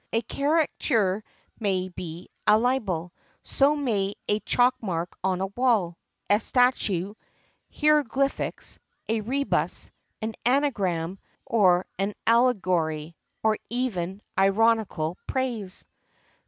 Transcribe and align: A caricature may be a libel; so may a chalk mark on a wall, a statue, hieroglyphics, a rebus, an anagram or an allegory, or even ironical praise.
A 0.11 0.23
caricature 0.23 1.23
may 1.59 1.87
be 1.89 2.27
a 2.47 2.57
libel; 2.57 3.13
so 3.43 3.75
may 3.75 4.15
a 4.27 4.39
chalk 4.39 4.73
mark 4.81 5.15
on 5.23 5.41
a 5.41 5.45
wall, 5.45 5.95
a 6.27 6.39
statue, 6.39 7.13
hieroglyphics, 7.69 8.79
a 9.07 9.21
rebus, 9.21 9.91
an 10.19 10.33
anagram 10.43 11.19
or 11.45 11.85
an 11.99 12.15
allegory, 12.25 13.15
or 13.43 13.59
even 13.69 14.23
ironical 14.39 15.17
praise. 15.27 15.85